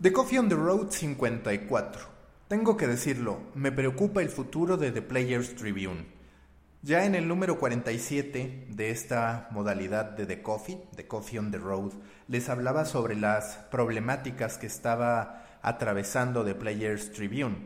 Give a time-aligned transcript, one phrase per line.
[0.00, 2.02] The Coffee on the Road 54.
[2.46, 6.06] Tengo que decirlo, me preocupa el futuro de The Players Tribune.
[6.82, 11.58] Ya en el número 47 de esta modalidad de The Coffee, The Coffee on the
[11.58, 11.94] Road,
[12.28, 17.56] les hablaba sobre las problemáticas que estaba atravesando The Players Tribune.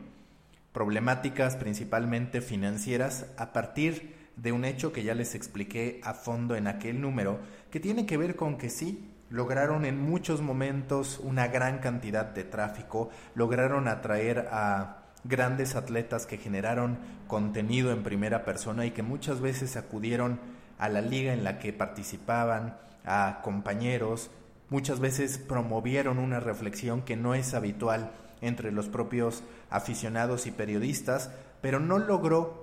[0.71, 6.65] Problemáticas principalmente financieras a partir de un hecho que ya les expliqué a fondo en
[6.65, 7.37] aquel número,
[7.69, 12.43] que tiene que ver con que sí, lograron en muchos momentos una gran cantidad de
[12.43, 19.41] tráfico, lograron atraer a grandes atletas que generaron contenido en primera persona y que muchas
[19.41, 20.39] veces acudieron
[20.77, 24.29] a la liga en la que participaban, a compañeros,
[24.69, 31.31] muchas veces promovieron una reflexión que no es habitual entre los propios aficionados y periodistas,
[31.59, 32.62] pero no logró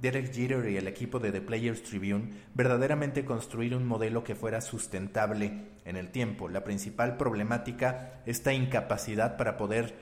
[0.00, 4.62] Derek Jeter y el equipo de The Players Tribune verdaderamente construir un modelo que fuera
[4.62, 6.48] sustentable en el tiempo.
[6.48, 9.94] La principal problemática, esta incapacidad para poder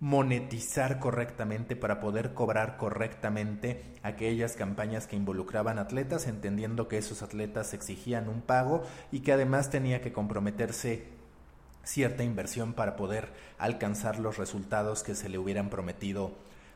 [0.00, 7.72] monetizar correctamente, para poder cobrar correctamente aquellas campañas que involucraban atletas, entendiendo que esos atletas
[7.72, 11.06] exigían un pago y que además tenía que comprometerse
[11.84, 16.32] cierta inversión para poder alcanzar los resultados que se le hubieran prometido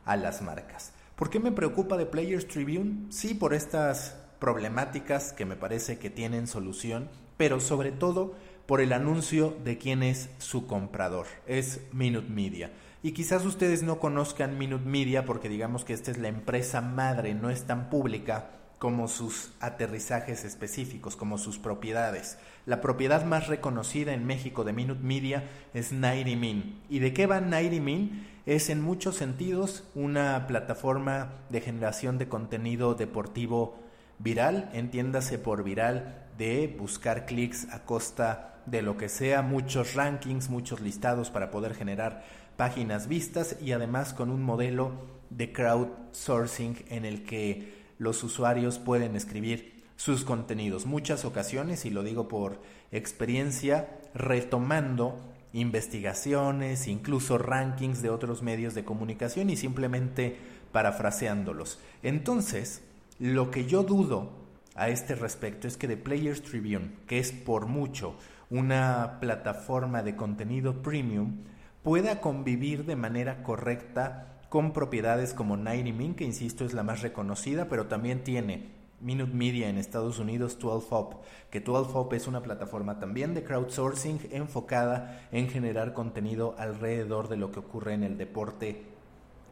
[0.06, 0.95] a las marcas.
[1.23, 3.06] ¿Por qué me preocupa de Players Tribune?
[3.11, 8.34] Sí, por estas problemáticas que me parece que tienen solución, pero sobre todo
[8.67, 11.27] por el anuncio de quién es su comprador.
[11.47, 12.73] Es Minute Media.
[13.05, 17.34] Y quizás ustedes no conozcan Minute Media porque digamos que esta es la empresa madre,
[17.34, 18.50] no es tan pública
[18.83, 22.36] como sus aterrizajes específicos, como sus propiedades.
[22.66, 26.80] La propiedad más reconocida en México de Minute Media es 90 Min.
[26.88, 28.27] ¿Y de qué va 90 Min?
[28.44, 33.78] Es en muchos sentidos una plataforma de generación de contenido deportivo
[34.19, 40.50] viral, entiéndase por viral, de buscar clics a costa de lo que sea, muchos rankings,
[40.50, 42.25] muchos listados para poder generar
[42.56, 44.91] páginas vistas y además con un modelo
[45.30, 50.87] de crowdsourcing en el que los usuarios pueden escribir sus contenidos.
[50.87, 52.60] Muchas ocasiones, y lo digo por
[52.91, 55.21] experiencia, retomando
[55.53, 60.37] investigaciones, incluso rankings de otros medios de comunicación y simplemente
[60.72, 61.78] parafraseándolos.
[62.03, 62.82] Entonces,
[63.21, 64.32] lo que yo dudo
[64.75, 68.16] a este respecto es que The Players Tribune, que es por mucho
[68.50, 71.37] una plataforma de contenido premium,
[71.84, 77.01] pueda convivir de manera correcta con propiedades como 90 Min, que insisto es la más
[77.01, 78.69] reconocida, pero también tiene
[79.01, 81.21] Minute Media en Estados Unidos, 12up,
[81.51, 87.51] que 12up es una plataforma también de crowdsourcing enfocada en generar contenido alrededor de lo
[87.51, 88.83] que ocurre en el deporte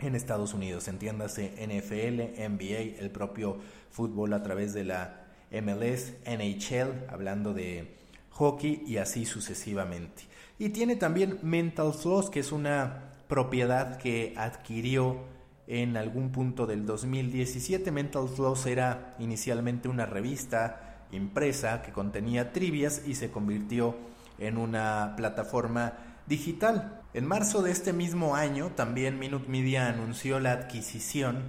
[0.01, 3.57] en Estados Unidos, entiéndase NFL, NBA, el propio
[3.91, 7.97] fútbol a través de la MLS, NHL, hablando de
[8.33, 10.25] hockey y así sucesivamente.
[10.59, 15.25] Y tiene también Mental Floss, que es una propiedad que adquirió
[15.67, 17.91] en algún punto del 2017.
[17.93, 23.97] Mental Floss era inicialmente una revista impresa que contenía trivias y se convirtió
[24.39, 25.95] en una plataforma
[26.27, 27.01] digital.
[27.15, 31.45] En marzo de este mismo año también Minute Media anunció la adquisición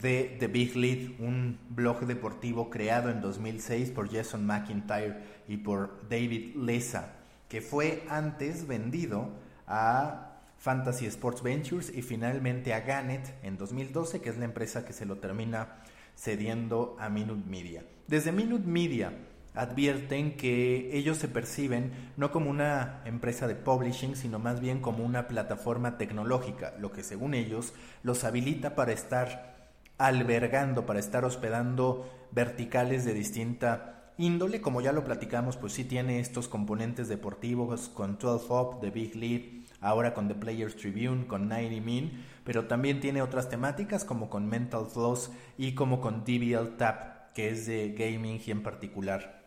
[0.00, 5.18] de The Big Lead, un blog deportivo creado en 2006 por Jason McIntyre
[5.48, 7.12] y por David Leza,
[7.48, 9.30] que fue antes vendido
[9.66, 10.33] a
[10.64, 15.04] Fantasy Sports Ventures y finalmente a Gannett en 2012, que es la empresa que se
[15.04, 15.82] lo termina
[16.16, 17.84] cediendo a Minute Media.
[18.08, 19.12] Desde Minute Media
[19.54, 25.04] advierten que ellos se perciben no como una empresa de publishing, sino más bien como
[25.04, 32.10] una plataforma tecnológica, lo que según ellos los habilita para estar albergando, para estar hospedando
[32.32, 38.16] verticales de distinta índole, como ya lo platicamos, pues sí tiene estos componentes deportivos con
[38.18, 43.00] 12 Up, The Big Lead, ahora con The Players Tribune, con 90 Min, pero también
[43.00, 47.92] tiene otras temáticas como con Mental Floss y como con DBL Tap, que es de
[47.92, 49.44] gaming y en particular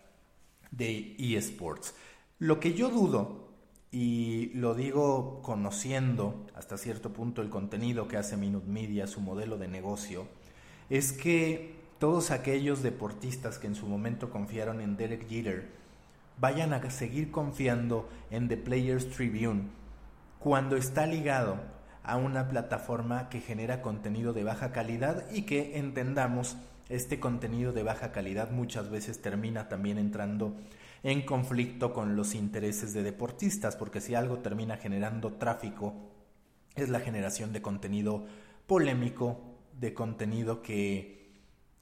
[0.72, 1.96] de eSports.
[2.40, 3.48] Lo que yo dudo,
[3.92, 9.58] y lo digo conociendo hasta cierto punto el contenido que hace Minute Media, su modelo
[9.58, 10.28] de negocio,
[10.90, 15.70] es que todos aquellos deportistas que en su momento confiaron en Derek Jeter
[16.40, 19.64] vayan a seguir confiando en The Players Tribune
[20.40, 21.58] cuando está ligado
[22.04, 26.58] a una plataforma que genera contenido de baja calidad y que entendamos
[26.90, 30.56] este contenido de baja calidad muchas veces termina también entrando
[31.04, 35.94] en conflicto con los intereses de deportistas, porque si algo termina generando tráfico
[36.76, 38.26] es la generación de contenido
[38.68, 39.40] polémico,
[39.80, 41.18] de contenido que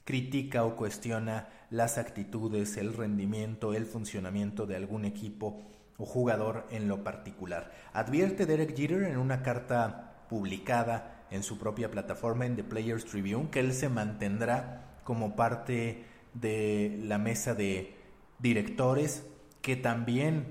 [0.05, 5.61] critica o cuestiona las actitudes, el rendimiento, el funcionamiento de algún equipo
[5.97, 7.71] o jugador en lo particular.
[7.93, 13.49] Advierte Derek Jeter en una carta publicada en su propia plataforma en The Players Tribune
[13.49, 17.95] que él se mantendrá como parte de la mesa de
[18.39, 19.25] directores,
[19.61, 20.45] que también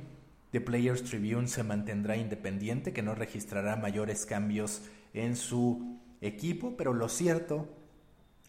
[0.53, 4.83] The Players Tribune se mantendrá independiente, que no registrará mayores cambios
[5.13, 7.69] en su equipo, pero lo cierto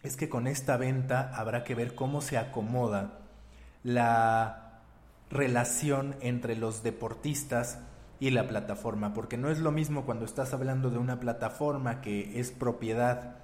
[0.02, 3.18] es que con esta venta habrá que ver cómo se acomoda
[3.82, 4.65] la
[5.30, 7.78] relación entre los deportistas
[8.20, 12.40] y la plataforma, porque no es lo mismo cuando estás hablando de una plataforma que
[12.40, 13.36] es propiedad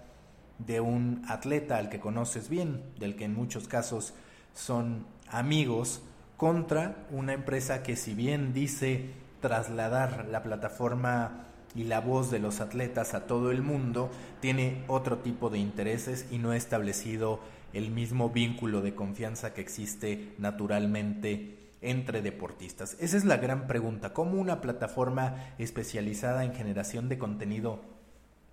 [0.59, 4.15] de un atleta al que conoces bien, del que en muchos casos
[4.55, 6.03] son amigos,
[6.37, 12.61] contra una empresa que si bien dice trasladar la plataforma y la voz de los
[12.61, 17.41] atletas a todo el mundo, tiene otro tipo de intereses y no ha establecido
[17.73, 22.97] el mismo vínculo de confianza que existe naturalmente entre deportistas.
[23.01, 27.83] Esa es la gran pregunta, ¿cómo una plataforma especializada en generación de contenido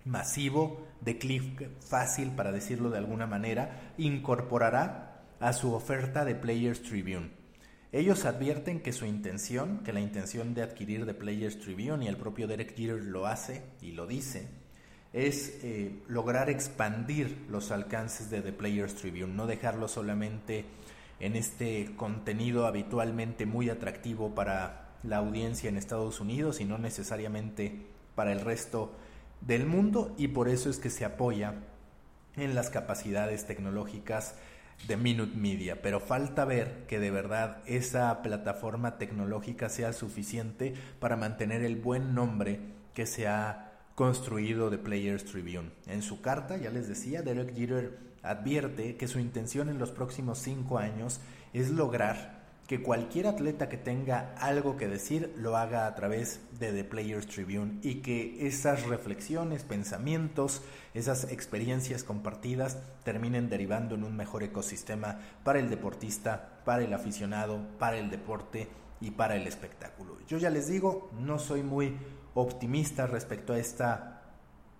[0.04, 6.82] masivo, de click fácil, para decirlo de alguna manera, incorporará a su oferta de Players
[6.82, 7.30] Tribune?
[7.92, 12.16] Ellos advierten que su intención, que la intención de adquirir de Players Tribune, y el
[12.16, 14.48] propio Derek Jeter lo hace y lo dice,
[15.12, 20.64] es eh, lograr expandir los alcances de The Players Tribune, no dejarlo solamente
[21.20, 27.86] en este contenido habitualmente muy atractivo para la audiencia en Estados Unidos y no necesariamente
[28.14, 28.92] para el resto
[29.40, 31.54] del mundo y por eso es que se apoya
[32.36, 34.34] en las capacidades tecnológicas
[34.86, 41.16] de Minute Media, pero falta ver que de verdad esa plataforma tecnológica sea suficiente para
[41.16, 42.60] mantener el buen nombre
[42.94, 45.70] que se ha construido de Players Tribune.
[45.86, 50.38] En su carta, ya les decía, Derek Jeter advierte que su intención en los próximos
[50.38, 51.20] cinco años
[51.52, 52.40] es lograr
[52.70, 57.26] que cualquier atleta que tenga algo que decir lo haga a través de The Players
[57.26, 60.62] Tribune y que esas reflexiones, pensamientos,
[60.94, 67.58] esas experiencias compartidas terminen derivando en un mejor ecosistema para el deportista, para el aficionado,
[67.80, 68.68] para el deporte
[69.00, 70.18] y para el espectáculo.
[70.28, 71.96] Yo ya les digo, no soy muy
[72.34, 74.22] optimista respecto a esta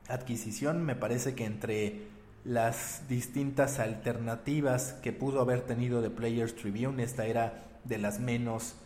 [0.07, 7.03] adquisición, me parece que entre las distintas alternativas que pudo haber tenido The Players Tribune,
[7.03, 8.77] esta era de las menos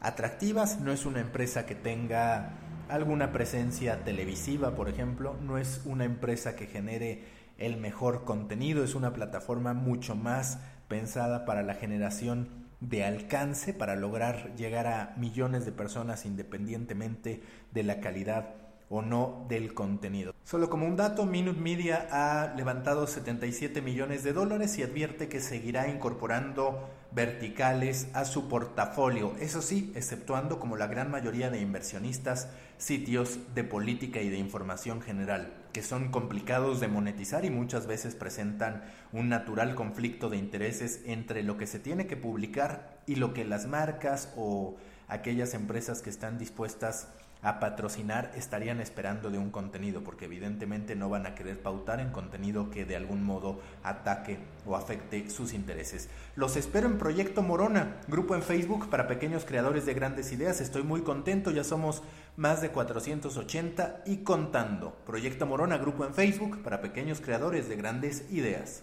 [0.00, 0.80] atractivas.
[0.80, 2.52] No es una empresa que tenga
[2.88, 5.36] alguna presencia televisiva, por ejemplo.
[5.42, 7.24] No es una empresa que genere
[7.58, 8.82] el mejor contenido.
[8.82, 10.58] Es una plataforma mucho más
[10.88, 17.42] pensada para la generación de alcance, para lograr llegar a millones de personas independientemente
[17.72, 18.54] de la calidad
[18.90, 20.34] o no del contenido.
[20.44, 25.40] Solo como un dato, Minute Media ha levantado 77 millones de dólares y advierte que
[25.40, 32.48] seguirá incorporando verticales a su portafolio, eso sí, exceptuando como la gran mayoría de inversionistas
[32.76, 38.14] sitios de política y de información general, que son complicados de monetizar y muchas veces
[38.14, 43.32] presentan un natural conflicto de intereses entre lo que se tiene que publicar y lo
[43.32, 44.76] que las marcas o
[45.08, 47.08] aquellas empresas que están dispuestas
[47.42, 52.10] a patrocinar estarían esperando de un contenido, porque evidentemente no van a querer pautar en
[52.10, 56.08] contenido que de algún modo ataque o afecte sus intereses.
[56.36, 60.60] Los espero en Proyecto Morona, grupo en Facebook para pequeños creadores de grandes ideas.
[60.60, 62.02] Estoy muy contento, ya somos
[62.36, 64.96] más de 480 y contando.
[65.06, 68.76] Proyecto Morona, grupo en Facebook para pequeños creadores de grandes ideas.